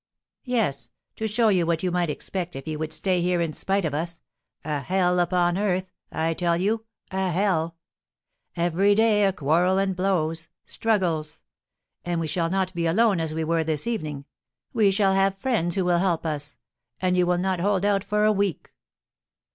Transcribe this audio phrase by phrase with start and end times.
[0.45, 3.85] "Yes, to show you what you might expect if you would stay here in spite
[3.85, 4.19] of us,
[4.65, 7.75] a hell upon earth, I tell you, a hell!
[8.55, 11.43] Every day a quarrel and blows struggles.
[12.03, 14.25] And we shall not be alone as we were this, evening;
[14.73, 16.57] we shall have friends who will help us.
[16.99, 18.71] And you will not hold out for a week."